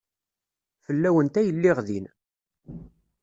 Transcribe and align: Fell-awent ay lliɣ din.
Fell-awent 0.85 1.39
ay 1.39 1.47
lliɣ 1.55 1.77
din. 1.87 2.05